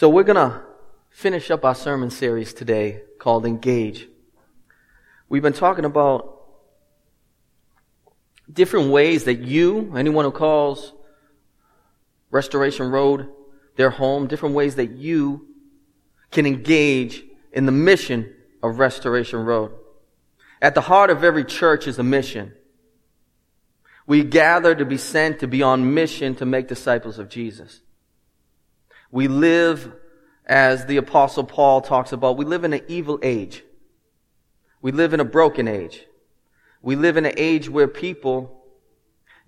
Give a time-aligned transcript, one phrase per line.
[0.00, 0.62] So we're going to
[1.10, 4.08] finish up our sermon series today called Engage.
[5.28, 6.40] We've been talking about
[8.50, 10.94] different ways that you, anyone who calls
[12.30, 13.28] Restoration Road
[13.76, 15.46] their home, different ways that you
[16.30, 17.22] can engage
[17.52, 19.70] in the mission of Restoration Road.
[20.62, 22.54] At the heart of every church is a mission.
[24.06, 27.82] We gather to be sent to be on mission to make disciples of Jesus.
[29.10, 29.92] We live,
[30.46, 33.64] as the apostle Paul talks about, we live in an evil age.
[34.82, 36.06] We live in a broken age.
[36.82, 38.64] We live in an age where people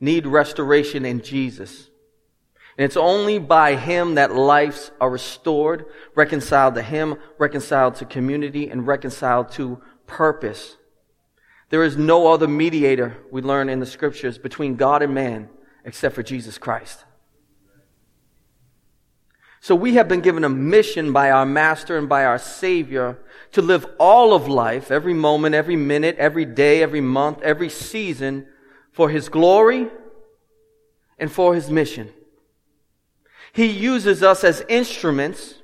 [0.01, 1.89] need restoration in Jesus.
[2.77, 5.84] And it's only by Him that lives are restored,
[6.15, 10.77] reconciled to Him, reconciled to community, and reconciled to purpose.
[11.70, 15.48] There is no other mediator, we learn in the scriptures, between God and man
[15.84, 17.05] except for Jesus Christ.
[19.62, 23.16] So we have been given a mission by our Master and by our Savior
[23.53, 28.48] to live all of life, every moment, every minute, every day, every month, every season,
[28.91, 29.89] for His glory
[31.17, 32.11] and for His mission.
[33.53, 35.55] He uses us as instruments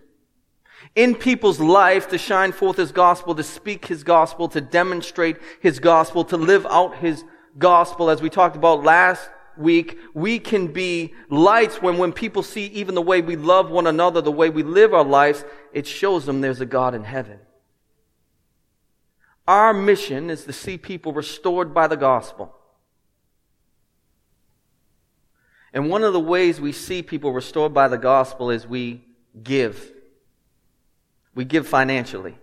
[0.94, 5.80] in people's life to shine forth His gospel, to speak His gospel, to demonstrate His
[5.80, 7.24] gospel, to live out His
[7.58, 8.10] gospel.
[8.10, 9.28] As we talked about last
[9.58, 13.86] week, we can be lights when, when people see even the way we love one
[13.86, 17.38] another, the way we live our lives, it shows them there's a God in heaven.
[19.46, 22.54] Our mission is to see people restored by the gospel.
[25.72, 29.04] And one of the ways we see people restored by the gospel is we
[29.42, 29.92] give.
[31.34, 32.36] We give financially,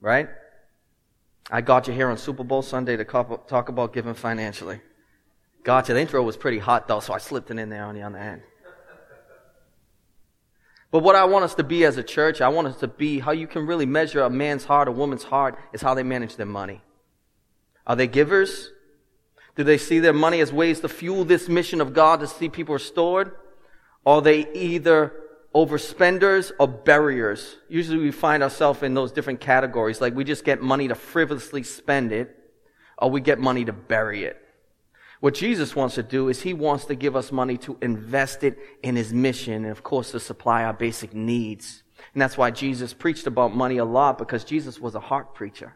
[0.00, 0.28] right?
[1.50, 4.80] I got you here on Super Bowl Sunday to talk about giving financially.
[5.62, 5.92] Gotcha.
[5.94, 8.18] The intro was pretty hot though, so I slipped it in there on the other
[8.18, 8.42] end.
[10.90, 13.20] But what I want us to be as a church, I want us to be
[13.20, 16.34] how you can really measure a man's heart, a woman's heart, is how they manage
[16.36, 16.80] their money.
[17.86, 18.70] Are they givers?
[19.54, 22.48] Do they see their money as ways to fuel this mission of God to see
[22.48, 23.32] people restored?
[24.04, 25.12] Are they either
[25.54, 27.56] overspenders or barriers?
[27.68, 30.00] Usually we find ourselves in those different categories.
[30.00, 32.36] Like we just get money to frivolously spend it,
[32.98, 34.36] or we get money to bury it.
[35.20, 38.58] What Jesus wants to do is he wants to give us money to invest it
[38.82, 41.82] in his mission and of course to supply our basic needs.
[42.14, 45.74] And that's why Jesus preached about money a lot because Jesus was a heart preacher.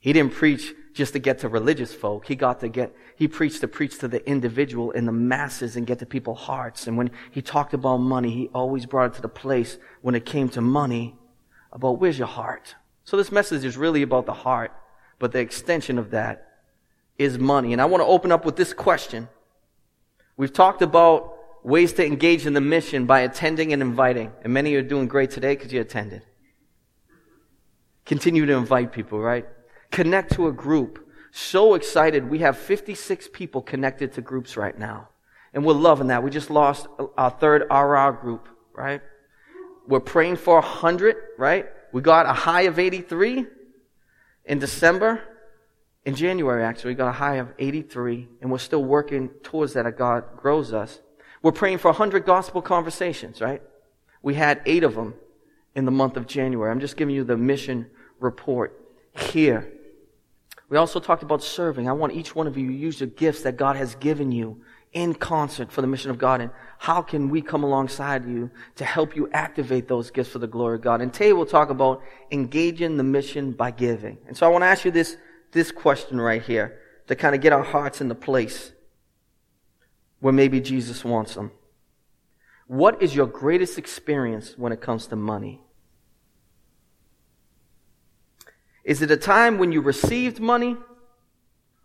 [0.00, 2.26] He didn't preach just to get to religious folk.
[2.26, 5.86] He got to get, he preached to preach to the individual and the masses and
[5.86, 6.86] get to people's hearts.
[6.86, 10.24] And when he talked about money, he always brought it to the place when it
[10.24, 11.16] came to money
[11.72, 12.74] about where's your heart?
[13.04, 14.72] So this message is really about the heart,
[15.18, 16.53] but the extension of that
[17.18, 17.72] is money.
[17.72, 19.28] And I want to open up with this question.
[20.36, 24.32] We've talked about ways to engage in the mission by attending and inviting.
[24.42, 26.22] And many are doing great today because you attended.
[28.04, 29.46] Continue to invite people, right?
[29.90, 31.08] Connect to a group.
[31.30, 32.28] So excited.
[32.28, 35.08] We have 56 people connected to groups right now.
[35.52, 36.22] And we're loving that.
[36.22, 36.86] We just lost
[37.16, 39.00] our third RR group, right?
[39.86, 41.66] We're praying for 100, right?
[41.92, 43.46] We got a high of 83
[44.44, 45.22] in December.
[46.04, 49.96] In January, actually, we got a high of 83, and we're still working towards that
[49.96, 51.00] God grows us.
[51.42, 53.62] We're praying for 100 gospel conversations, right?
[54.22, 55.14] We had eight of them
[55.74, 56.70] in the month of January.
[56.70, 58.78] I'm just giving you the mission report
[59.12, 59.70] here.
[60.68, 61.88] We also talked about serving.
[61.88, 64.62] I want each one of you to use the gifts that God has given you
[64.92, 66.40] in concert for the mission of God.
[66.40, 70.46] And how can we come alongside you to help you activate those gifts for the
[70.46, 71.00] glory of God?
[71.00, 74.18] And today we'll talk about engaging the mission by giving.
[74.26, 75.16] And so I want to ask you this
[75.54, 78.72] this question right here to kind of get our hearts in the place
[80.20, 81.52] where maybe Jesus wants them.
[82.66, 85.62] What is your greatest experience when it comes to money?
[88.84, 90.76] Is it a time when you received money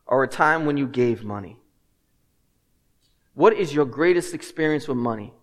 [0.06, 1.58] or a time when you gave money?
[3.34, 5.34] What is your greatest experience with money?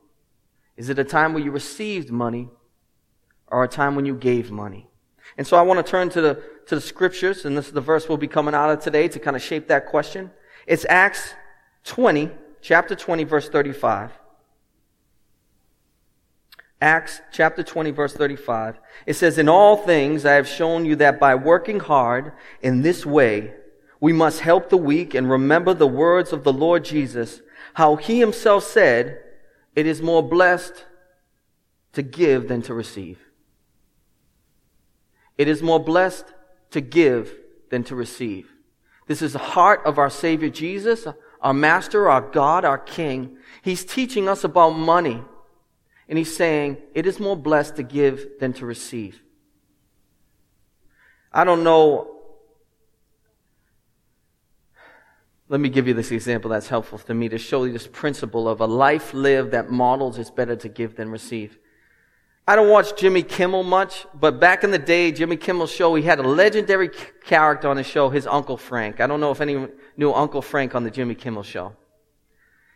[0.76, 2.50] Is it a time when you received money
[3.46, 4.88] or a time when you gave money?
[5.36, 7.80] And so I want to turn to the, to the scriptures, and this is the
[7.80, 10.30] verse we'll be coming out of today to kind of shape that question.
[10.66, 11.34] It's Acts
[11.84, 12.30] 20,
[12.60, 14.10] chapter 20, verse 35.
[16.80, 18.78] Acts chapter 20 verse 35.
[19.06, 23.06] It says, In all things I have shown you that by working hard in this
[23.06, 23.54] way,
[23.98, 27.40] we must help the weak and remember the words of the Lord Jesus,
[27.74, 29.20] how he himself said,
[29.74, 30.86] it is more blessed
[31.92, 33.18] to give than to receive.
[35.38, 36.26] It is more blessed
[36.70, 37.32] to give
[37.70, 38.50] than to receive.
[39.06, 41.06] This is the heart of our Savior Jesus,
[41.40, 43.36] our Master, our God, our King.
[43.62, 45.22] He's teaching us about money.
[46.08, 49.22] And he's saying, it is more blessed to give than to receive.
[51.32, 52.12] I don't know.
[55.48, 58.48] Let me give you this example that's helpful to me to show you this principle
[58.48, 61.58] of a life lived that models it's better to give than receive.
[62.48, 66.02] I don't watch Jimmy Kimmel much, but back in the day, Jimmy Kimmel's show, he
[66.02, 66.88] had a legendary
[67.24, 69.00] character on his show, his Uncle Frank.
[69.00, 71.74] I don't know if anyone knew Uncle Frank on the Jimmy Kimmel show.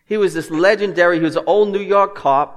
[0.07, 2.57] He was this legendary, he was an old New York cop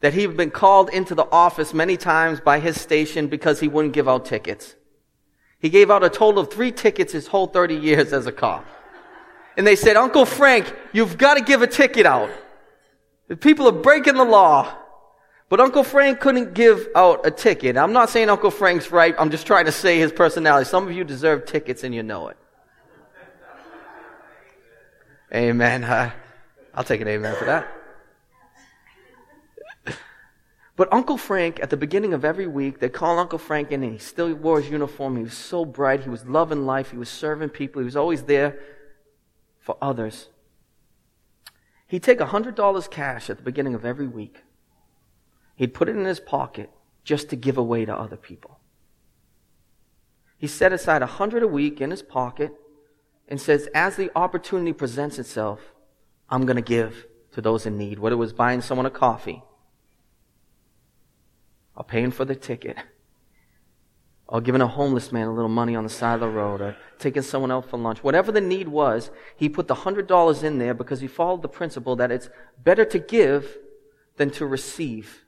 [0.00, 3.92] that he'd been called into the office many times by his station because he wouldn't
[3.92, 4.76] give out tickets.
[5.58, 8.64] He gave out a total of three tickets his whole 30 years as a cop.
[9.58, 12.30] And they said, Uncle Frank, you've got to give a ticket out.
[13.28, 14.74] The people are breaking the law.
[15.48, 17.76] But Uncle Frank couldn't give out a ticket.
[17.76, 19.14] I'm not saying Uncle Frank's right.
[19.18, 20.68] I'm just trying to say his personality.
[20.68, 22.36] Some of you deserve tickets and you know it.
[25.34, 25.84] Amen.
[25.84, 26.12] Uh,
[26.74, 27.68] I'll take an amen for that.
[30.76, 33.92] But Uncle Frank, at the beginning of every week, they call Uncle Frank in and
[33.92, 35.16] he still wore his uniform.
[35.16, 36.02] He was so bright.
[36.02, 36.90] He was loving life.
[36.90, 37.80] He was serving people.
[37.80, 38.58] He was always there
[39.60, 40.30] for others.
[41.86, 44.43] He'd take $100 cash at the beginning of every week
[45.56, 46.70] He'd put it in his pocket
[47.04, 48.58] just to give away to other people.
[50.36, 52.52] He set aside a hundred a week in his pocket
[53.28, 55.60] and says, as the opportunity presents itself,
[56.28, 57.98] I'm going to give to those in need.
[57.98, 59.42] Whether it was buying someone a coffee,
[61.76, 62.76] or paying for the ticket,
[64.26, 66.76] or giving a homeless man a little money on the side of the road, or
[66.98, 68.02] taking someone out for lunch.
[68.02, 71.48] Whatever the need was, he put the hundred dollars in there because he followed the
[71.48, 72.28] principle that it's
[72.62, 73.56] better to give
[74.16, 75.23] than to receive.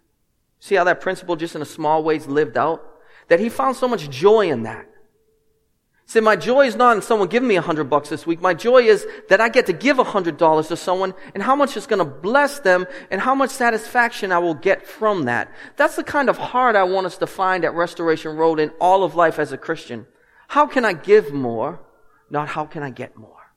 [0.60, 2.82] See how that principle just in a small ways lived out?
[3.28, 4.88] That he found so much joy in that.
[6.08, 8.40] Said, my joy is not in someone giving me a hundred bucks this week.
[8.40, 11.56] My joy is that I get to give a hundred dollars to someone and how
[11.56, 15.50] much it's going to bless them and how much satisfaction I will get from that.
[15.76, 19.02] That's the kind of heart I want us to find at Restoration Road in all
[19.02, 20.06] of life as a Christian.
[20.46, 21.80] How can I give more?
[22.30, 23.52] Not how can I get more?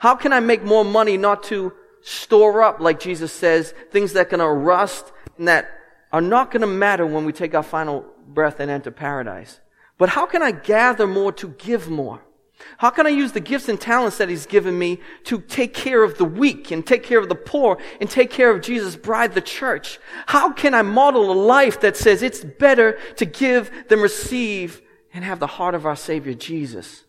[0.00, 4.30] How can I make more money not to store up, like Jesus says, things that
[4.30, 5.70] can rust and that
[6.12, 9.60] are not going to matter when we take our final breath and enter paradise.
[9.98, 12.22] But how can I gather more to give more?
[12.78, 16.02] How can I use the gifts and talents that He's given me to take care
[16.02, 19.34] of the weak and take care of the poor and take care of Jesus' bride,
[19.34, 19.98] the church?
[20.26, 24.80] How can I model a life that says it's better to give than receive
[25.12, 27.04] and have the heart of our Savior, Jesus?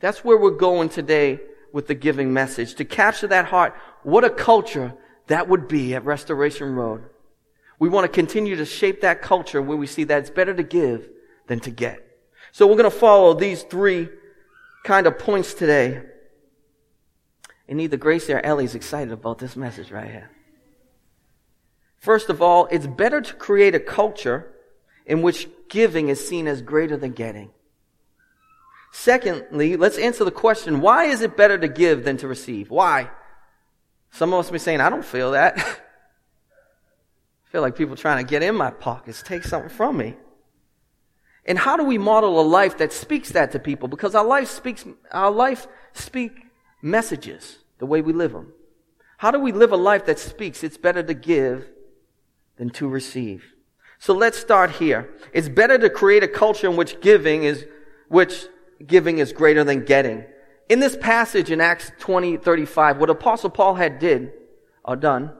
[0.00, 1.40] That's where we're going today
[1.72, 2.74] with the giving message.
[2.76, 4.94] To capture that heart, what a culture
[5.26, 7.04] that would be at Restoration Road.
[7.78, 10.62] We want to continue to shape that culture where we see that it's better to
[10.62, 11.08] give
[11.46, 12.00] than to get.
[12.52, 14.08] So we're going to follow these three
[14.84, 16.02] kind of points today.
[17.68, 20.30] And either Gracie or Ellie's excited about this message right here.
[21.98, 24.52] First of all, it's better to create a culture
[25.06, 27.50] in which giving is seen as greater than getting.
[28.92, 32.70] Secondly, let's answer the question, why is it better to give than to receive?
[32.70, 33.10] Why?
[34.12, 35.58] Some of us may be saying, I don't feel that.
[37.54, 40.16] feel like people trying to get in my pockets, take something from me.
[41.46, 43.86] And how do we model a life that speaks that to people?
[43.86, 46.32] Because our life speaks, our life speak
[46.82, 48.52] messages the way we live them.
[49.18, 51.68] How do we live a life that speaks it's better to give
[52.56, 53.44] than to receive?
[54.00, 55.14] So let's start here.
[55.32, 57.64] It's better to create a culture in which giving is,
[58.08, 58.46] which
[58.84, 60.24] giving is greater than getting.
[60.68, 64.32] In this passage in Acts 20, 35, what Apostle Paul had did,
[64.84, 65.32] or done,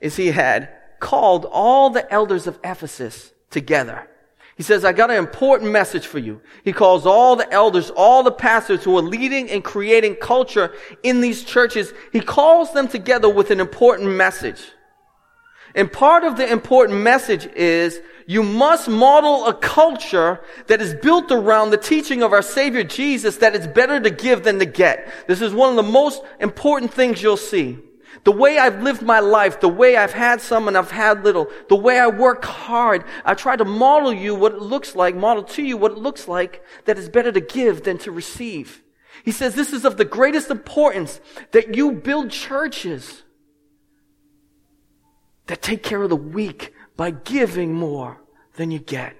[0.00, 0.70] is he had
[1.04, 4.08] called all the elders of Ephesus together.
[4.56, 6.40] He says, I got an important message for you.
[6.64, 11.20] He calls all the elders, all the pastors who are leading and creating culture in
[11.20, 11.92] these churches.
[12.10, 14.62] He calls them together with an important message.
[15.74, 21.30] And part of the important message is you must model a culture that is built
[21.30, 25.12] around the teaching of our Savior Jesus that it's better to give than to get.
[25.26, 27.78] This is one of the most important things you'll see.
[28.24, 31.48] The way I've lived my life, the way I've had some and I've had little,
[31.68, 35.42] the way I work hard, I try to model you what it looks like, model
[35.44, 38.82] to you what it looks like that is better to give than to receive.
[39.24, 41.20] He says this is of the greatest importance
[41.52, 43.22] that you build churches
[45.46, 48.22] that take care of the weak by giving more
[48.56, 49.16] than you get.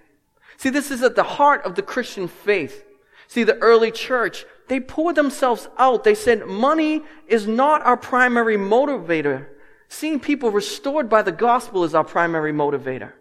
[0.57, 2.85] See, this is at the heart of the Christian faith.
[3.29, 6.05] See, the early church, they poured themselves out.
[6.05, 9.47] They said, money is not our primary motivator.
[9.89, 13.13] Seeing people restored by the gospel is our primary motivator.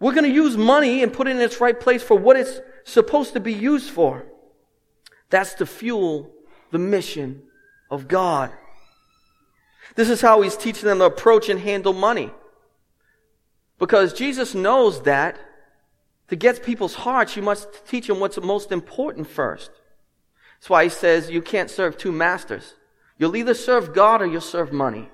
[0.00, 2.60] We're going to use money and put it in its right place for what it's
[2.84, 4.26] supposed to be used for.
[5.30, 6.30] That's to fuel
[6.70, 7.42] the mission
[7.90, 8.52] of God.
[9.94, 12.30] This is how he's teaching them to approach and handle money.
[13.78, 15.38] Because Jesus knows that
[16.28, 19.70] to get people's hearts, you must teach them what's most important first.
[20.58, 22.74] That's why he says you can't serve two masters.
[23.18, 25.08] You'll either serve God or you'll serve money.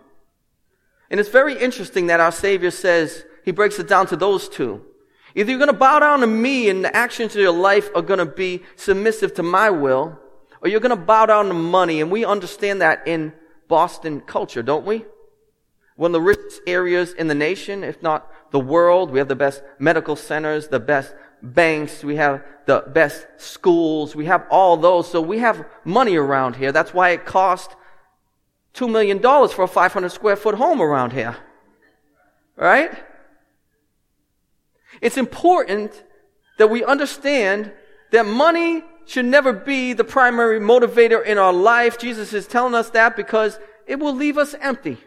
[1.11, 4.85] And it's very interesting that our Savior says, He breaks it down to those two.
[5.35, 8.03] Either you're going to bow down to me and the actions of your life are
[8.03, 10.19] going to be submissive to my will,
[10.61, 12.01] or you're going to bow down to money.
[12.01, 13.33] And we understand that in
[13.69, 15.05] Boston culture, don't we?
[15.97, 19.11] One of the richest areas in the nation, if not the world.
[19.11, 24.25] We have the best medical centers, the best banks, we have the best schools, we
[24.25, 25.11] have all those.
[25.11, 26.73] So we have money around here.
[26.73, 27.77] That's why it cost
[28.75, 31.37] $2 million for a 500 square foot home around here.
[32.57, 32.91] Right?
[35.01, 36.05] It's important
[36.59, 37.73] that we understand
[38.13, 41.99] that money should never be the primary motivator in our life.
[41.99, 44.99] Jesus is telling us that because it will leave us empty.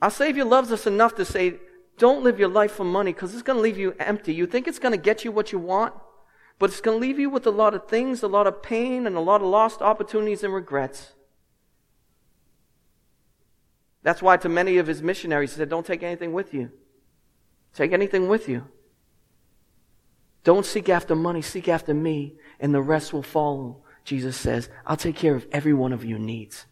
[0.00, 1.54] Our Savior loves us enough to say,
[1.98, 4.34] don't live your life for money because it's going to leave you empty.
[4.34, 5.94] You think it's going to get you what you want,
[6.58, 9.06] but it's going to leave you with a lot of things, a lot of pain,
[9.06, 11.12] and a lot of lost opportunities and regrets.
[14.02, 16.70] That's why to many of his missionaries he said, don't take anything with you.
[17.72, 18.66] Take anything with you.
[20.42, 23.82] Don't seek after money, seek after me, and the rest will follow.
[24.04, 26.66] Jesus says, I'll take care of every one of your needs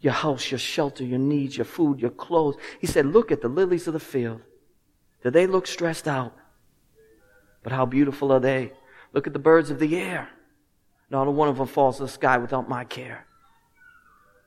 [0.00, 2.56] your house, your shelter, your needs, your food, your clothes.
[2.80, 4.40] He said, Look at the lilies of the field.
[5.22, 6.36] Do they look stressed out?
[7.62, 8.72] But how beautiful are they?
[9.12, 10.28] Look at the birds of the air.
[11.10, 13.26] Not a one of them falls to the sky without my care.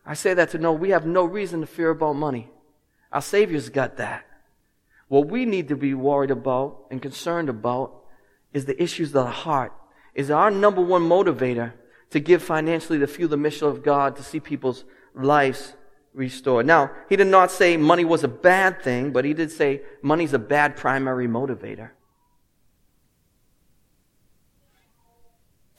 [0.05, 2.49] I say that to know we have no reason to fear about money.
[3.11, 4.25] Our Savior's got that.
[5.07, 7.93] What we need to be worried about and concerned about
[8.53, 9.73] is the issues of the heart.
[10.15, 11.73] Is our number one motivator
[12.11, 15.73] to give financially to fuel the mission of God, to see people's lives
[16.13, 16.65] restored.
[16.65, 20.33] Now, he did not say money was a bad thing, but he did say money's
[20.33, 21.91] a bad primary motivator.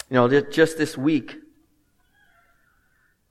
[0.09, 1.39] You know, just this week,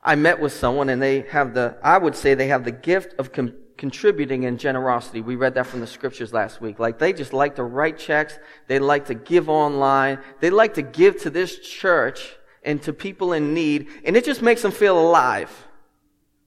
[0.04, 3.14] I met with someone and they have the, I would say they have the gift
[3.20, 5.22] of com- contributing in generosity.
[5.22, 6.80] We read that from the scriptures last week.
[6.80, 8.40] Like they just like to write checks.
[8.68, 10.20] They like to give online.
[10.40, 13.88] They like to give to this church and to people in need.
[14.04, 15.68] And it just makes them feel alive.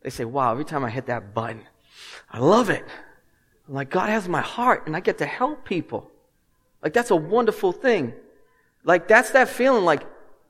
[0.04, 1.62] They say, wow, every time I hit that button,
[2.30, 2.84] I love it.
[3.66, 6.11] I'm like, God has my heart and I get to help people.
[6.82, 8.12] Like, that's a wonderful thing.
[8.84, 10.06] Like, that's that feeling like,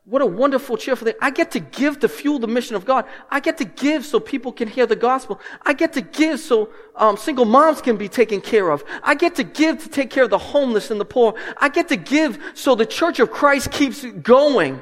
[0.07, 1.15] what a wonderful, cheerful thing.
[1.23, 3.07] I get to give to fuel the mission of God.
[3.31, 5.41] I get to give so people can hear the gospel.
[5.65, 8.85] I get to give so um, single moms can be taken care of.
[9.05, 11.35] I get to give to take care of the homeless and the poor.
[11.57, 14.81] I get to give so the church of Christ keeps going.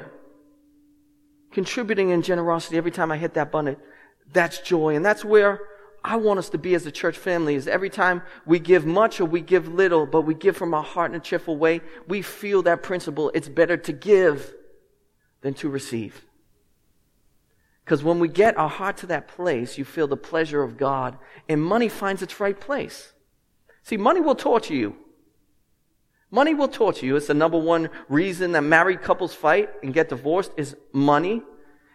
[1.51, 3.77] Contributing in generosity every time I hit that button.
[4.31, 4.95] That's joy.
[4.95, 5.59] And that's where
[6.03, 9.21] I want us to be as a church family is every time we give much
[9.21, 12.21] or we give little, but we give from our heart in a cheerful way, we
[12.21, 13.31] feel that principle.
[13.33, 14.53] It's better to give
[15.41, 16.25] than to receive.
[17.83, 21.17] Because when we get our heart to that place, you feel the pleasure of God
[21.47, 23.13] and money finds its right place.
[23.83, 24.95] See, money will torture you.
[26.31, 27.15] Money will torture you.
[27.15, 31.43] It's the number one reason that married couples fight and get divorced is money.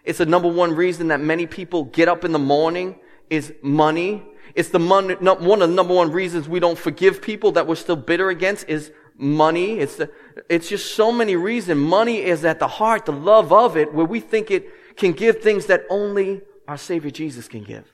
[0.08, 2.98] It's the number one reason that many people get up in the morning
[3.28, 4.22] is money.
[4.54, 7.74] It's the money, one of the number one reasons we don't forgive people that we're
[7.74, 9.78] still bitter against is money.
[9.78, 10.10] It's the,
[10.48, 11.78] it's just so many reasons.
[11.78, 15.42] Money is at the heart, the love of it, where we think it can give
[15.42, 17.84] things that only our Savior Jesus can give.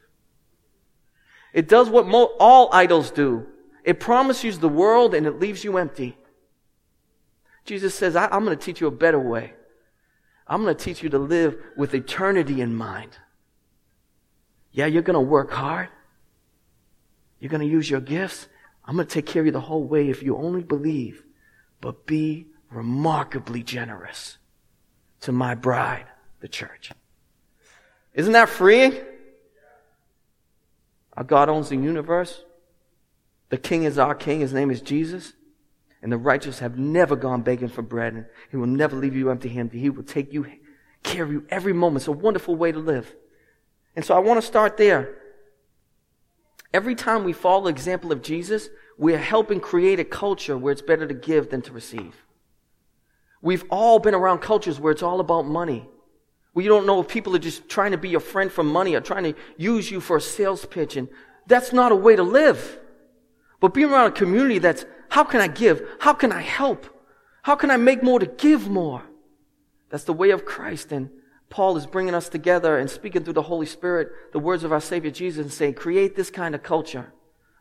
[1.53, 3.45] It does what mo- all idols do.
[3.83, 6.17] It promises the world and it leaves you empty.
[7.65, 9.55] Jesus says, I- I'm going to teach you a better way.
[10.47, 13.17] I'm going to teach you to live with eternity in mind.
[14.73, 15.89] Yeah, you're going to work hard.
[17.41, 18.49] You're going to use your gifts.
[18.85, 21.23] I'm going to take care of you the whole way if you only believe.
[21.81, 24.39] But be remarkably generous
[25.21, 26.07] to my bride,
[26.41, 26.91] the church.
[28.13, 29.01] Isn't that freeing?
[31.17, 32.43] Our God owns the universe.
[33.49, 34.41] The king is our king.
[34.41, 35.33] His name is Jesus.
[36.05, 39.31] And the righteous have never gone begging for bread, and he will never leave you
[39.31, 39.79] empty handed.
[39.79, 40.47] He will take you,
[41.03, 42.03] care of you every moment.
[42.03, 43.17] It's a wonderful way to live.
[43.97, 45.17] And so I want to start there.
[46.75, 48.69] Every time we follow the example of Jesus,
[48.99, 52.15] we're helping create a culture where it's better to give than to receive.
[53.41, 55.89] We've all been around cultures where it's all about money.
[56.53, 59.01] We don't know if people are just trying to be your friend for money or
[59.01, 60.97] trying to use you for a sales pitch.
[60.97, 61.09] And
[61.47, 62.79] that's not a way to live.
[63.65, 65.81] But being around a community that's how can I give?
[65.99, 66.85] How can I help?
[67.45, 69.03] How can I make more to give more?
[69.89, 70.93] That's the way of Christ.
[70.93, 71.09] And
[71.49, 74.83] Paul is bringing us together and speaking through the Holy Spirit the words of our
[74.83, 77.15] Savior Jesus and saying, create this kind of culture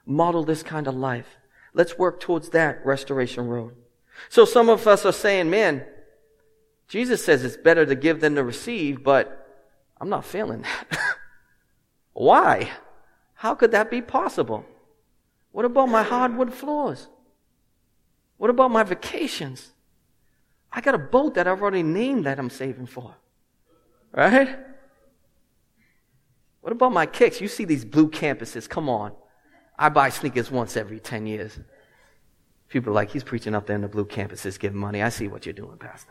[0.05, 1.37] model this kind of life.
[1.73, 3.73] Let's work towards that restoration road.
[4.27, 5.85] So some of us are saying, man,
[6.89, 9.47] Jesus says it's better to give than to receive, but
[10.01, 10.99] I'm not feeling that.
[12.11, 12.71] Why?
[13.35, 14.65] How could that be possible?
[15.53, 17.07] What about my hardwood floors?
[18.37, 19.71] What about my vacations?
[20.71, 23.15] I got a boat that I've already named that I'm saving for.
[24.11, 24.57] Right?
[26.61, 27.39] What about my kicks?
[27.39, 28.67] You see these blue campuses.
[28.67, 29.13] Come on.
[29.77, 31.59] I buy sneakers once every 10 years.
[32.69, 35.03] People are like, he's preaching up there in the blue campuses, giving money.
[35.03, 36.09] I see what you're doing, Pastor.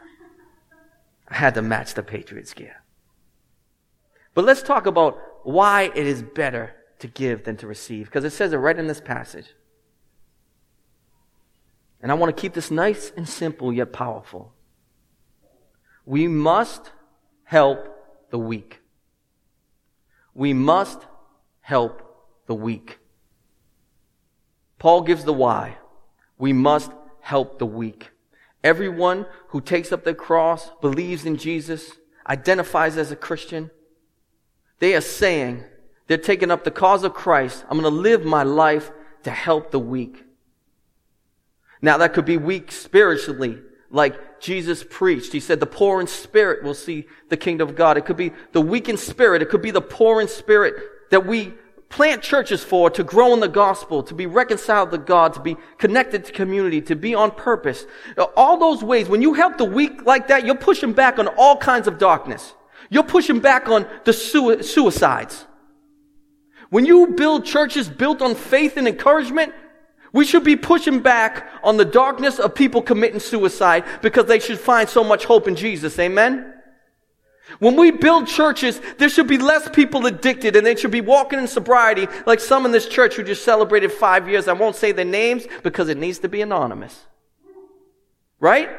[1.26, 2.76] I had to match the Patriots gear.
[4.34, 8.30] But let's talk about why it is better to give than to receive, because it
[8.30, 9.54] says it right in this passage.
[12.00, 14.52] And I want to keep this nice and simple yet powerful.
[16.04, 16.90] We must
[17.44, 17.86] help
[18.30, 18.80] the weak.
[20.34, 21.00] We must
[21.60, 22.02] help
[22.46, 22.98] the weak.
[24.78, 25.78] Paul gives the why.
[26.38, 26.90] We must
[27.20, 28.10] help the weak.
[28.64, 31.92] Everyone who takes up the cross, believes in Jesus,
[32.28, 33.70] identifies as a Christian,
[34.78, 35.64] they are saying,
[36.06, 37.64] they're taking up the cause of Christ.
[37.70, 38.90] I'm going to live my life
[39.22, 40.24] to help the weak.
[41.80, 43.58] Now that could be weak spiritually,
[43.90, 45.32] like Jesus preached.
[45.32, 47.96] He said the poor in spirit will see the kingdom of God.
[47.96, 49.42] It could be the weak in spirit.
[49.42, 50.74] It could be the poor in spirit
[51.10, 51.54] that we
[51.88, 55.56] plant churches for to grow in the gospel, to be reconciled to God, to be
[55.76, 57.84] connected to community, to be on purpose.
[58.34, 61.56] All those ways, when you help the weak like that, you're pushing back on all
[61.58, 62.54] kinds of darkness.
[62.88, 65.46] You're pushing back on the suicides.
[66.72, 69.52] When you build churches built on faith and encouragement,
[70.10, 74.58] we should be pushing back on the darkness of people committing suicide because they should
[74.58, 75.98] find so much hope in Jesus.
[75.98, 76.54] Amen?
[77.58, 81.40] When we build churches, there should be less people addicted and they should be walking
[81.40, 84.48] in sobriety like some in this church who just celebrated five years.
[84.48, 86.98] I won't say their names because it needs to be anonymous.
[88.40, 88.70] Right?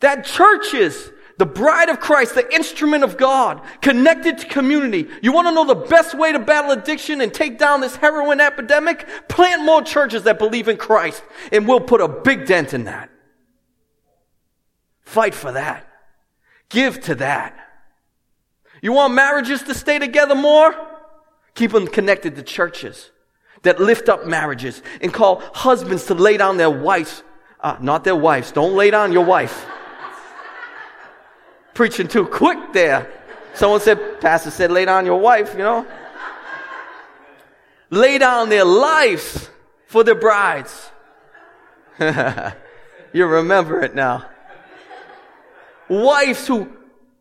[0.00, 5.08] That churches the bride of Christ, the instrument of God, connected to community.
[5.20, 8.40] You want to know the best way to battle addiction and take down this heroin
[8.40, 9.06] epidemic?
[9.28, 11.22] Plant more churches that believe in Christ,
[11.52, 13.10] and we'll put a big dent in that.
[15.02, 15.86] Fight for that.
[16.70, 17.54] Give to that.
[18.80, 20.74] You want marriages to stay together more?
[21.54, 23.10] Keep them connected to churches
[23.62, 27.22] that lift up marriages and call husbands to lay down their wives,
[27.60, 28.52] uh, not their wives.
[28.52, 29.66] Don't lay down your wife
[31.76, 33.08] preaching too quick there.
[33.54, 35.86] Someone said, Pastor said, lay down your wife, you know.
[37.90, 39.48] lay down their lives
[39.86, 40.90] for their brides.
[42.00, 44.28] you remember it now.
[45.88, 46.68] Wives who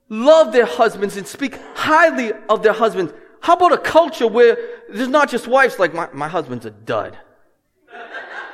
[0.10, 3.13] love their husbands and speak highly of their husbands.
[3.41, 4.58] How about a culture where
[4.89, 7.18] there's not just wives like, my, my husband's a dud?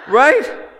[0.08, 0.71] Right?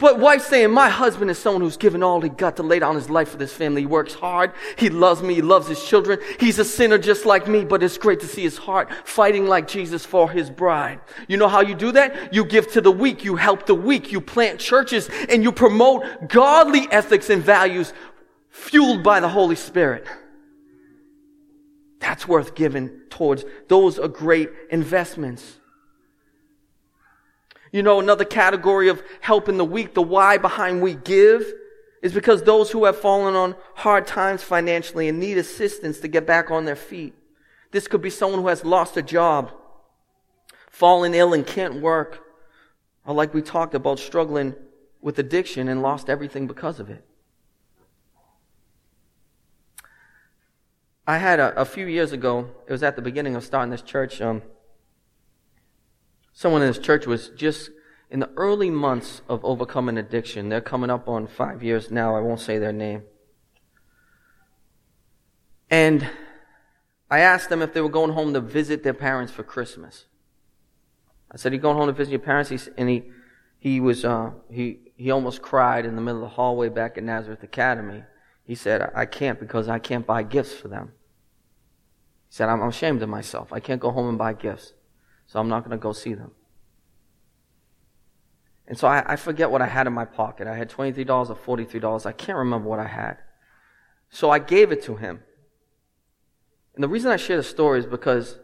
[0.00, 2.96] But wife saying, my husband is someone who's given all he got to lay down
[2.96, 3.82] his life for this family.
[3.82, 4.52] He works hard.
[4.76, 5.34] He loves me.
[5.34, 6.18] He loves his children.
[6.40, 9.68] He's a sinner just like me, but it's great to see his heart fighting like
[9.68, 11.00] Jesus for his bride.
[11.28, 12.34] You know how you do that?
[12.34, 13.24] You give to the weak.
[13.24, 14.10] You help the weak.
[14.10, 17.92] You plant churches and you promote godly ethics and values
[18.50, 20.06] fueled by the Holy Spirit.
[22.00, 23.44] That's worth giving towards.
[23.68, 25.60] Those are great investments.
[27.74, 31.52] You know, another category of helping the weak, the why behind we give,
[32.02, 36.24] is because those who have fallen on hard times financially and need assistance to get
[36.24, 37.14] back on their feet.
[37.72, 39.50] This could be someone who has lost a job,
[40.70, 42.22] fallen ill and can't work,
[43.04, 44.54] or like we talked about, struggling
[45.00, 47.04] with addiction and lost everything because of it.
[51.08, 53.82] I had a, a few years ago, it was at the beginning of starting this
[53.82, 54.42] church, um,
[56.36, 57.70] Someone in this church was just
[58.10, 60.48] in the early months of overcoming addiction.
[60.48, 62.16] They're coming up on five years now.
[62.16, 63.04] I won't say their name.
[65.70, 66.10] And
[67.08, 70.06] I asked them if they were going home to visit their parents for Christmas.
[71.30, 73.04] I said, "You going home to visit your parents?" He, and he
[73.58, 77.04] he was uh, he he almost cried in the middle of the hallway back at
[77.04, 78.02] Nazareth Academy.
[78.44, 80.92] He said, "I can't because I can't buy gifts for them."
[82.28, 83.52] He said, "I'm ashamed of myself.
[83.52, 84.74] I can't go home and buy gifts."
[85.34, 86.30] So I'm not going to go see them.
[88.68, 90.46] And so I, I, forget what I had in my pocket.
[90.46, 92.06] I had $23 or $43.
[92.06, 93.16] I can't remember what I had.
[94.10, 95.24] So I gave it to him.
[96.76, 98.38] And the reason I share the story is because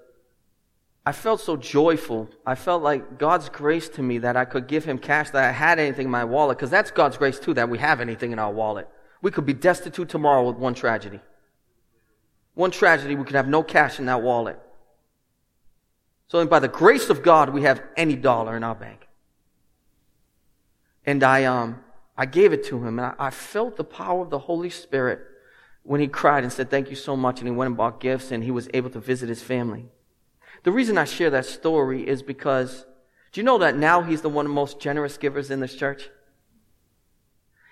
[1.07, 2.29] I felt so joyful.
[2.45, 5.53] I felt like God's grace to me that I could give him cash, that I
[5.53, 8.41] had anything in my wallet, because that's God's grace too, that we have anything in
[8.41, 8.89] our wallet.
[9.23, 11.21] We could be destitute tomorrow with one tragedy.
[12.55, 14.59] One tragedy, we could have no cash in that wallet.
[16.31, 19.09] So by the grace of God, we have any dollar in our bank.
[21.05, 21.83] And I, um,
[22.17, 25.19] I gave it to him and I, I felt the power of the Holy Spirit
[25.83, 27.41] when he cried and said, thank you so much.
[27.41, 29.87] And he went and bought gifts and he was able to visit his family.
[30.63, 32.87] The reason I share that story is because
[33.33, 35.75] do you know that now he's the one of the most generous givers in this
[35.75, 36.11] church?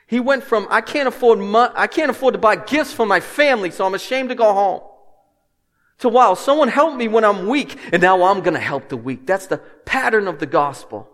[0.08, 3.20] He went from, I can't afford mo- I can't afford to buy gifts for my
[3.20, 4.80] family, so I'm ashamed to go home.
[5.98, 9.26] To wow, someone helped me when I'm weak, and now I'm gonna help the weak.
[9.26, 11.08] That's the pattern of the gospel.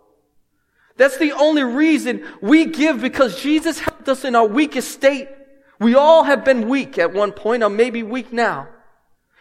[0.96, 5.28] That's the only reason we give because Jesus helped us in our weakest state.
[5.80, 8.68] We all have been weak at one point, or maybe weak now.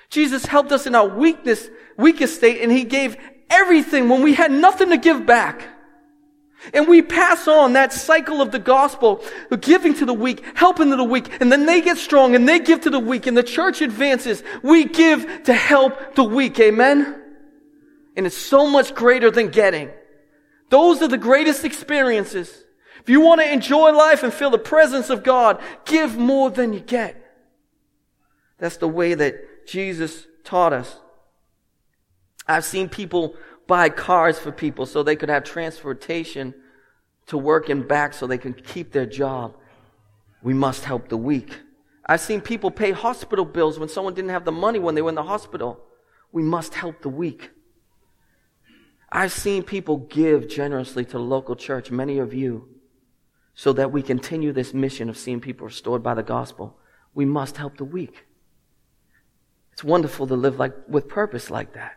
[0.09, 3.17] Jesus helped us in our weakness, weakest state, and He gave
[3.49, 5.67] everything when we had nothing to give back.
[6.73, 9.23] And we pass on that cycle of the gospel,
[9.59, 12.59] giving to the weak, helping to the weak, and then they get strong and they
[12.59, 14.43] give to the weak and the church advances.
[14.61, 16.59] We give to help the weak.
[16.59, 17.21] Amen?
[18.15, 19.89] And it's so much greater than getting.
[20.69, 22.63] Those are the greatest experiences.
[23.01, 26.71] If you want to enjoy life and feel the presence of God, give more than
[26.71, 27.19] you get.
[28.59, 30.97] That's the way that Jesus taught us.
[32.47, 33.35] I've seen people
[33.67, 36.53] buy cars for people so they could have transportation
[37.27, 39.55] to work and back so they can keep their job.
[40.41, 41.59] We must help the weak.
[42.05, 45.09] I've seen people pay hospital bills when someone didn't have the money when they were
[45.09, 45.79] in the hospital.
[46.31, 47.51] We must help the weak.
[49.09, 52.67] I've seen people give generously to the local church, many of you,
[53.53, 56.77] so that we continue this mission of seeing people restored by the gospel.
[57.13, 58.25] We must help the weak.
[59.71, 61.93] It's wonderful to live like, with purpose like that.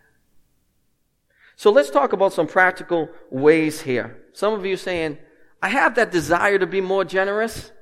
[1.56, 4.22] So let's talk about some practical ways here.
[4.34, 5.18] Some of you saying,
[5.62, 7.72] I have that desire to be more generous,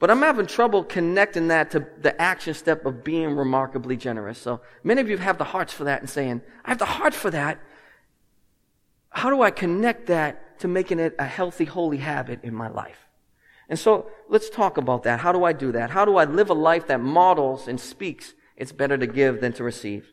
[0.00, 4.38] but I'm having trouble connecting that to the action step of being remarkably generous.
[4.38, 7.14] So many of you have the hearts for that and saying, I have the heart
[7.14, 7.60] for that.
[9.10, 13.06] How do I connect that to making it a healthy, holy habit in my life?
[13.68, 15.20] And so let's talk about that.
[15.20, 15.90] How do I do that?
[15.90, 19.52] How do I live a life that models and speaks it's better to give than
[19.54, 20.10] to receive?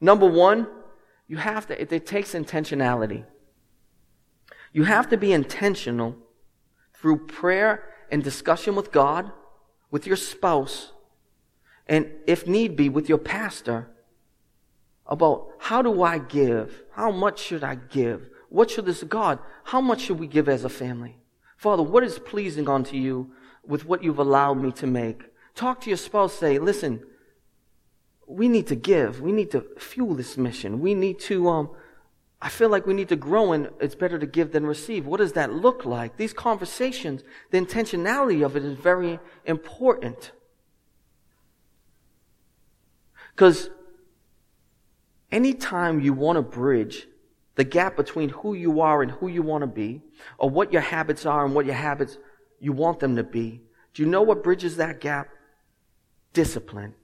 [0.00, 0.66] Number one,
[1.32, 3.24] you have to, it, it takes intentionality.
[4.70, 6.14] You have to be intentional
[6.92, 9.32] through prayer and discussion with God,
[9.90, 10.92] with your spouse,
[11.86, 13.88] and if need be, with your pastor
[15.06, 16.82] about how do I give?
[16.90, 18.28] How much should I give?
[18.50, 19.38] What should this God?
[19.64, 21.16] How much should we give as a family?
[21.56, 23.32] Father, what is pleasing unto you
[23.66, 25.22] with what you've allowed me to make?
[25.54, 27.02] Talk to your spouse, say, listen,
[28.26, 29.20] we need to give.
[29.20, 30.80] We need to fuel this mission.
[30.80, 31.70] We need to, um,
[32.40, 35.06] I feel like we need to grow and it's better to give than receive.
[35.06, 36.16] What does that look like?
[36.16, 40.32] These conversations, the intentionality of it is very important.
[43.34, 43.70] Because
[45.30, 47.08] anytime you want to bridge
[47.54, 50.02] the gap between who you are and who you want to be,
[50.38, 52.18] or what your habits are and what your habits
[52.60, 53.60] you want them to be,
[53.94, 55.28] do you know what bridges that gap?
[56.32, 56.94] Discipline.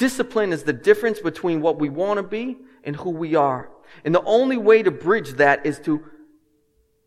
[0.00, 3.68] Discipline is the difference between what we want to be and who we are.
[4.02, 6.02] And the only way to bridge that is to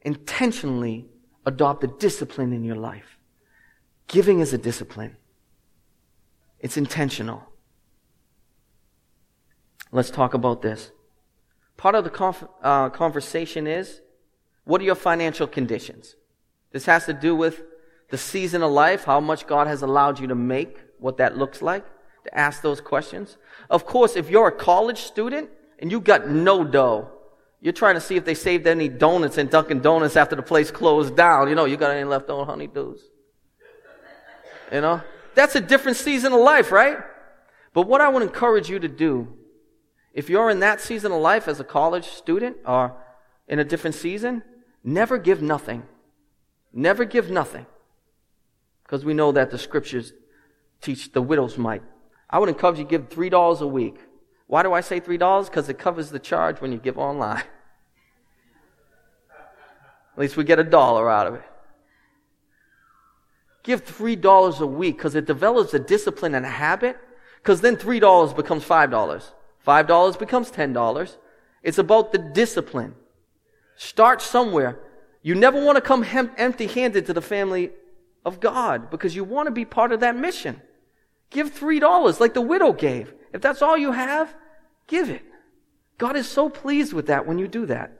[0.03, 1.07] intentionally
[1.43, 3.17] adopt a discipline in your life.
[4.07, 5.17] Giving is a discipline.
[6.59, 7.43] It's intentional.
[9.91, 10.91] Let's talk about this.
[11.77, 14.01] Part of the conf- uh, conversation is,
[14.65, 16.15] what are your financial conditions?
[16.71, 17.63] This has to do with
[18.11, 21.63] the season of life, how much God has allowed you to make, what that looks
[21.63, 21.87] like
[22.23, 23.37] to ask those questions.
[23.69, 27.09] Of course, if you're a college student and you got no dough,
[27.61, 30.69] you're trying to see if they saved any donuts in Dunkin' Donuts after the place
[30.69, 31.47] closed down.
[31.47, 32.99] You know, you got any left on honeydews.
[34.71, 35.01] You know?
[35.35, 36.97] That's a different season of life, right?
[37.73, 39.33] But what I would encourage you to do,
[40.13, 42.95] if you're in that season of life as a college student or
[43.47, 44.43] in a different season,
[44.83, 45.83] never give nothing.
[46.71, 47.65] Never give nothing.
[48.83, 50.13] Because we know that the scriptures
[50.81, 51.83] teach the widow's mite.
[52.29, 53.97] I would encourage you to give $3 a week.
[54.47, 55.45] Why do I say $3?
[55.45, 57.43] Because it covers the charge when you give online.
[60.15, 61.43] At least we get a dollar out of it.
[63.63, 66.97] Give $3 a week because it develops a discipline and a habit.
[67.37, 69.23] Because then $3 becomes $5.
[69.65, 71.17] $5 becomes $10.
[71.61, 72.95] It's about the discipline.
[73.75, 74.79] Start somewhere.
[75.21, 76.05] You never want to come
[76.37, 77.71] empty handed to the family
[78.25, 80.61] of God because you want to be part of that mission.
[81.33, 83.13] Give $3 like the widow gave.
[83.33, 84.33] If that's all you have,
[84.87, 85.23] give it.
[85.97, 87.91] God is so pleased with that when you do that.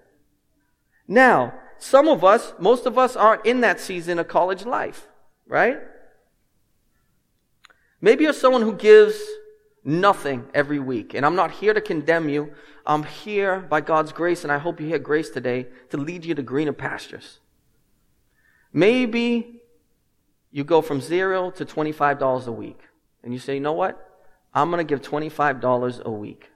[1.07, 5.07] Now, some of us, most of us aren't in that season of college life,
[5.47, 5.81] right?
[7.99, 9.19] Maybe you're someone who gives
[9.83, 11.13] nothing every week.
[11.13, 12.53] And I'm not here to condemn you.
[12.85, 16.35] I'm here by God's grace, and I hope you hear grace today to lead you
[16.35, 17.39] to greener pastures.
[18.71, 19.61] Maybe
[20.51, 22.79] you go from zero to $25 a week.
[23.23, 24.09] And you say, you know what?
[24.53, 26.49] I'm going to give $25 a week.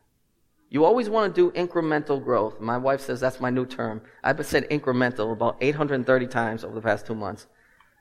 [0.70, 2.60] You always want to do incremental growth.
[2.60, 4.02] My wife says that's my new term.
[4.24, 7.48] I've said incremental about 830 times over the past two months.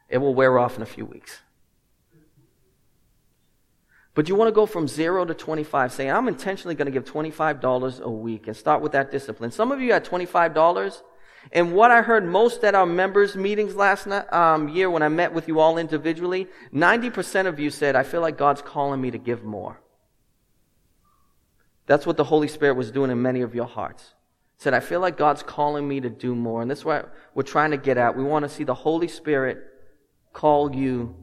[0.08, 1.40] It will wear off in a few weeks.
[4.14, 7.04] But you want to go from zero to 25, saying, I'm intentionally going to give
[7.04, 9.50] $25 a week and start with that discipline.
[9.50, 11.02] Some of you had $25,
[11.52, 15.08] and what I heard most at our members' meetings last night, um, year when I
[15.08, 19.10] met with you all individually, 90% of you said, I feel like God's calling me
[19.12, 19.80] to give more.
[21.86, 24.14] That's what the Holy Spirit was doing in many of your hearts.
[24.58, 26.62] Said, I feel like God's calling me to do more.
[26.62, 28.16] And that's what we're trying to get at.
[28.16, 29.58] We want to see the Holy Spirit
[30.32, 31.14] call you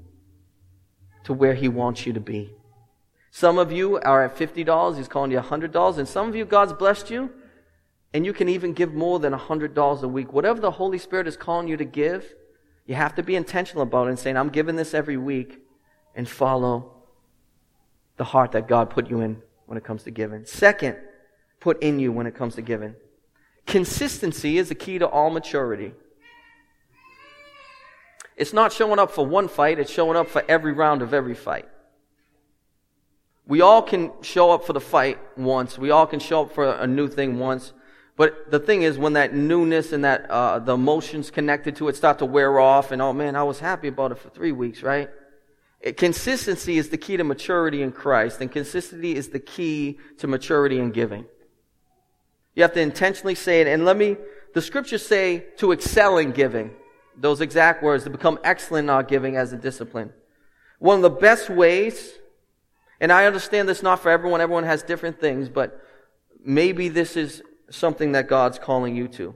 [1.25, 2.53] to where He wants you to be.
[3.31, 4.97] Some of you are at $50.
[4.97, 5.97] He's calling you $100.
[5.97, 7.31] And some of you, God's blessed you.
[8.13, 10.33] And you can even give more than $100 a week.
[10.33, 12.35] Whatever the Holy Spirit is calling you to give,
[12.85, 15.59] you have to be intentional about it and saying, I'm giving this every week
[16.15, 17.03] and follow
[18.17, 20.45] the heart that God put you in when it comes to giving.
[20.45, 20.97] Second,
[21.59, 22.95] put in you when it comes to giving.
[23.65, 25.93] Consistency is the key to all maturity.
[28.35, 31.35] It's not showing up for one fight, it's showing up for every round of every
[31.35, 31.67] fight.
[33.45, 35.77] We all can show up for the fight once.
[35.77, 37.73] We all can show up for a new thing once.
[38.15, 41.95] But the thing is, when that newness and that uh, the emotions connected to it
[41.95, 44.83] start to wear off, and oh man, I was happy about it for three weeks,
[44.83, 45.09] right?
[45.97, 50.79] Consistency is the key to maturity in Christ, and consistency is the key to maturity
[50.79, 51.25] in giving.
[52.55, 54.15] You have to intentionally say it, and let me,
[54.53, 56.71] the scriptures say to excel in giving.
[57.17, 60.13] Those exact words, to become excellent in our giving as a discipline.
[60.79, 62.13] One of the best ways,
[62.99, 65.81] and I understand this not for everyone, everyone has different things, but
[66.43, 67.41] maybe this is
[67.73, 69.35] something that God's calling you to.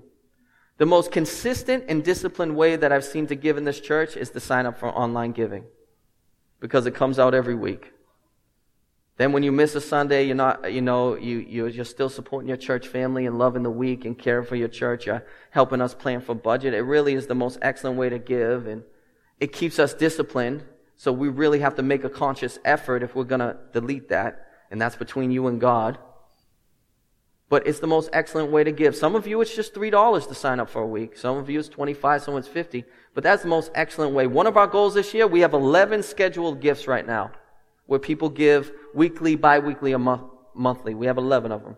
[0.77, 4.29] The most consistent and disciplined way that I've seen to give in this church is
[4.31, 5.65] to sign up for online giving
[6.59, 7.93] because it comes out every weak.
[9.17, 12.57] Then when you miss a Sunday, you're not, you know, you, you're still supporting your
[12.57, 15.07] church family and loving the week and caring for your church.
[15.07, 16.75] You're helping us plan for budget.
[16.75, 18.83] It really is the most excellent way to give and
[19.39, 20.63] it keeps us disciplined.
[20.95, 24.45] So we really have to make a conscious effort if we're going to delete that.
[24.69, 25.97] And that's between you and God.
[27.49, 28.95] But it's the most excellent way to give.
[28.95, 31.17] Some of you, it's just $3 to sign up for a week.
[31.17, 32.83] Some of you, it's 25, someone's 50.
[33.13, 34.27] But that's the most excellent way.
[34.27, 37.31] One of our goals this year, we have 11 scheduled gifts right now
[37.85, 40.93] where people give weekly, bi-weekly, or month, monthly.
[40.93, 41.77] We have 11 of them.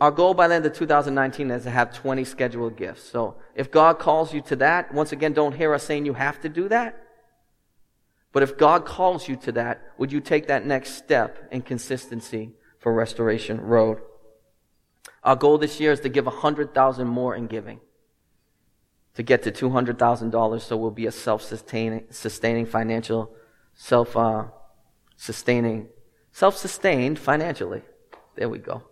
[0.00, 3.08] Our goal by the end of 2019 is to have 20 scheduled gifts.
[3.08, 6.40] So if God calls you to that, once again, don't hear us saying you have
[6.40, 7.00] to do that.
[8.32, 12.50] But if God calls you to that, would you take that next step in consistency
[12.78, 13.98] for Restoration Road?
[15.24, 17.80] Our goal this year is to give 100,000 more in giving
[19.14, 23.34] to get to $200,000 so we'll be a self-sustaining sustaining financial
[23.74, 24.44] self uh,
[25.16, 25.88] sustaining
[26.30, 27.82] self-sustained financially.
[28.36, 28.84] There we go.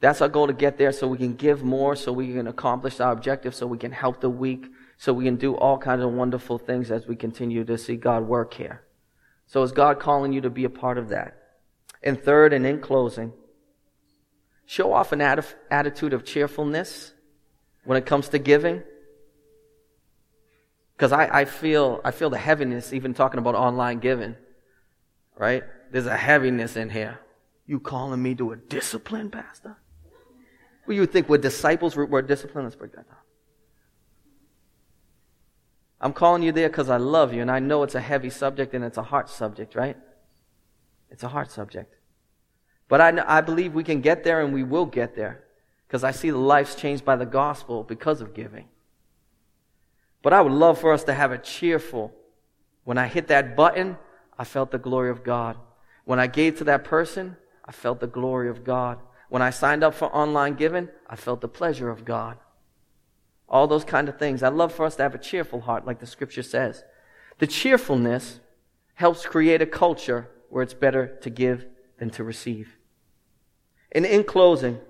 [0.00, 3.00] That's our goal to get there so we can give more, so we can accomplish
[3.00, 6.12] our objective, so we can help the weak, so we can do all kinds of
[6.12, 8.82] wonderful things as we continue to see God work here.
[9.46, 11.36] So is God calling you to be a part of that?
[12.02, 13.32] And third, and in closing,
[14.66, 17.12] show off an attitude of cheerfulness
[17.84, 18.82] when it comes to giving?
[20.96, 24.36] Because I, I feel I feel the heaviness even talking about online giving.
[25.36, 25.64] Right?
[25.90, 27.18] There's a heaviness in here.
[27.66, 29.76] You calling me to a discipline, Pastor?
[30.86, 32.66] Well, you think we're disciples, we're disciplined?
[32.66, 33.18] Let's break that down.
[36.00, 38.74] I'm calling you there because I love you, and I know it's a heavy subject
[38.74, 39.96] and it's a heart subject, right?
[41.10, 41.94] It's a heart subject.
[42.94, 45.42] But I, I believe we can get there and we will get there
[45.84, 48.68] because I see the lives changed by the gospel because of giving.
[50.22, 52.12] But I would love for us to have a cheerful,
[52.84, 53.98] when I hit that button,
[54.38, 55.56] I felt the glory of God.
[56.04, 59.00] When I gave to that person, I felt the glory of God.
[59.28, 62.38] When I signed up for online giving, I felt the pleasure of God.
[63.48, 64.40] All those kind of things.
[64.40, 66.84] I'd love for us to have a cheerful heart, like the scripture says.
[67.40, 68.38] The cheerfulness
[68.94, 71.66] helps create a culture where it's better to give
[71.98, 72.76] than to receive.
[73.94, 74.80] And in closing,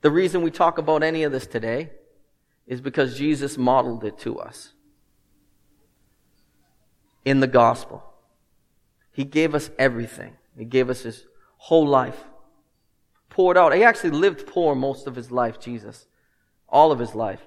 [0.00, 1.90] the reason we talk about any of this today
[2.66, 4.72] is because Jesus modeled it to us
[7.24, 8.04] in the gospel.
[9.12, 10.36] He gave us everything.
[10.56, 11.26] He gave us his
[11.56, 12.24] whole life.
[13.30, 13.74] Poured out.
[13.74, 16.06] He actually lived poor most of his life, Jesus.
[16.68, 17.40] All of his life.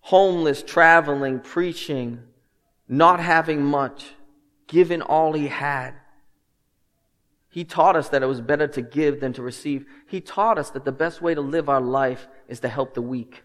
[0.00, 2.22] Homeless, traveling, preaching,
[2.88, 4.12] not having much,
[4.66, 5.94] given all he had.
[7.58, 9.84] He taught us that it was better to give than to receive.
[10.06, 13.02] He taught us that the best way to live our life is to help the
[13.02, 13.42] weak.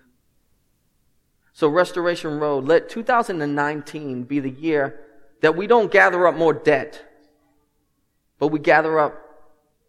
[1.51, 4.99] So Restoration Road, let 2019 be the year
[5.41, 7.03] that we don't gather up more debt,
[8.37, 9.19] but we gather up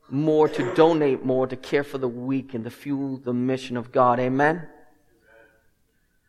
[0.08, 3.92] more to donate more to care for the weak and to fuel the mission of
[3.92, 4.18] God.
[4.18, 4.66] Amen.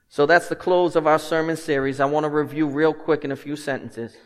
[0.09, 2.01] So that's the close of our sermon series.
[2.01, 4.17] I want to review real quick in a few sentences.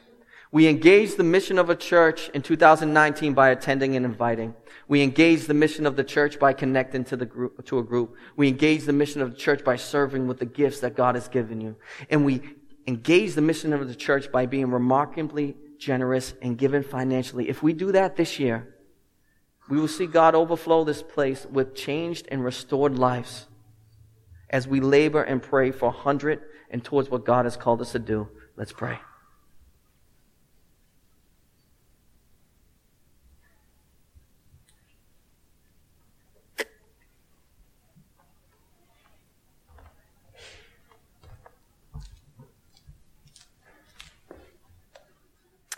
[0.52, 4.56] We engage the mission of a church in 2019 by attending and inviting.
[4.88, 8.16] We engage the mission of the church by connecting to the group, to a group.
[8.36, 11.28] We engage the mission of the church by serving with the gifts that God has
[11.28, 11.76] given you.
[12.10, 12.42] And we
[12.88, 17.48] engage the mission of the church by being remarkably generous and giving financially.
[17.48, 18.76] If we do that this year,
[19.70, 23.46] we will see God overflow this place with changed and restored lives
[24.50, 27.92] as we labor and pray for a 100 and towards what God has called us
[27.92, 28.28] to do.
[28.58, 29.00] Let's pray.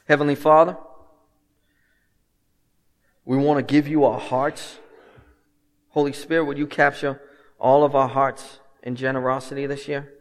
[0.08, 0.78] Heavenly Father,
[3.26, 4.80] we want to give you our hearts.
[5.90, 7.22] Holy Spirit, would you capture
[7.60, 10.12] all of our hearts in generosity this year?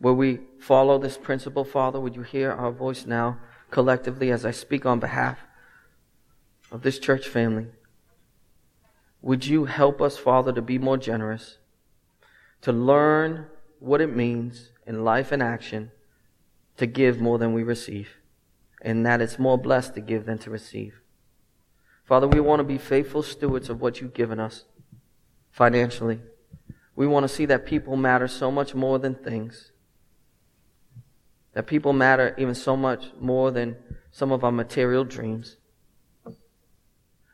[0.00, 2.00] Will we follow this principle, Father?
[2.00, 3.38] Would you hear our voice now
[3.70, 5.38] collectively as I speak on behalf
[6.70, 7.66] of this church family?
[9.22, 11.58] Would you help us, Father, to be more generous,
[12.60, 13.46] to learn
[13.78, 15.90] what it means in life and action
[16.76, 18.08] to give more than we receive,
[18.80, 21.00] and that it's more blessed to give than to receive.
[22.04, 24.64] Father, we want to be faithful stewards of what you've given us
[25.50, 26.20] financially.
[26.94, 29.72] We want to see that people matter so much more than things.
[31.54, 33.76] That people matter even so much more than
[34.10, 35.56] some of our material dreams.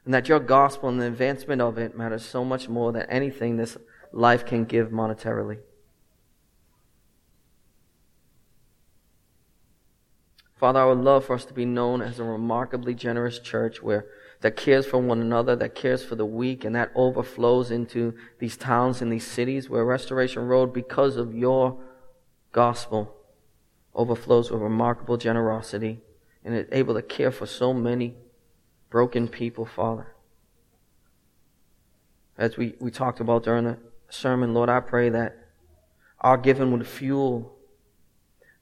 [0.05, 3.57] And that your gospel and the advancement of it matters so much more than anything
[3.57, 3.77] this
[4.13, 5.59] life can give monetarily.
[10.63, 14.07] Father, I would love for us to be known as a remarkably generous church where
[14.43, 18.57] that cares for one another, that cares for the weak, and that overflows into these
[18.57, 21.81] towns and these cities where Restoration Road, because of your
[22.53, 23.13] gospel,
[23.93, 25.99] overflows with remarkable generosity
[26.45, 28.15] and is able to care for so many
[28.89, 30.15] broken people, Father.
[32.39, 33.79] As we, we talked about during the
[34.11, 35.37] sermon, Lord, I pray that
[36.21, 37.59] our giving would fuel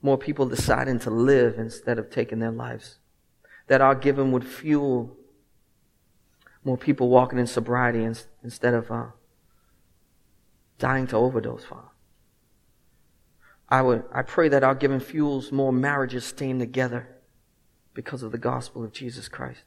[0.03, 2.99] more people deciding to live instead of taking their lives.
[3.67, 5.17] That our giving would fuel
[6.65, 8.03] more people walking in sobriety
[8.43, 9.07] instead of uh,
[10.79, 11.89] dying to overdose, Father.
[13.69, 17.09] I would, I pray that our giving fuels more marriages staying together
[17.95, 19.63] because of the gospel of Jesus Christ.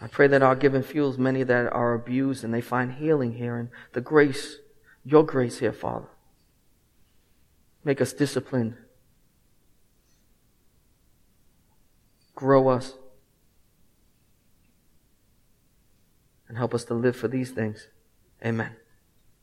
[0.00, 3.58] I pray that our giving fuels many that are abused and they find healing here
[3.58, 4.56] and the grace,
[5.04, 6.08] your grace here, Father.
[7.84, 8.76] Make us disciplined.
[12.34, 12.94] Grow us.
[16.48, 17.88] And help us to live for these things.
[18.44, 18.79] Amen.